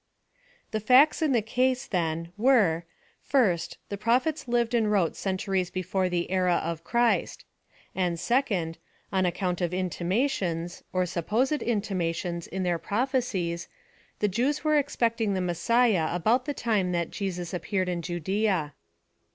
The 0.71 0.79
facts 0.79 1.21
in 1.21 1.31
the 1.31 1.43
case, 1.43 1.85
then, 1.85 2.31
were, 2.35 2.85
first, 3.21 3.77
The 3.89 3.99
pro 3.99 4.15
phets 4.17 4.47
lived 4.47 4.73
and 4.73 4.91
wrote 4.91 5.15
centuries 5.15 5.69
before 5.69 6.09
the 6.09 6.31
era 6.31 6.55
of 6.55 6.83
Christ; 6.83 7.45
and, 7.93 8.19
second. 8.19 8.79
On 9.13 9.27
account 9.27 9.61
of 9.61 9.75
intimations, 9.75 10.81
or 10.91 11.05
supposed 11.05 11.61
intimations 11.61 12.47
in 12.47 12.63
their 12.63 12.79
prophecies, 12.79 13.67
the 14.17 14.27
Jews 14.27 14.63
were 14.63 14.75
expecting 14.79 15.35
the 15.35 15.39
Messiah 15.39 16.07
about 16.11 16.45
the 16.45 16.55
time 16.55 16.93
that 16.93 17.11
Jesus 17.11 17.53
appeared 17.53 17.87
in 17.87 18.01
Judea. 18.01 18.73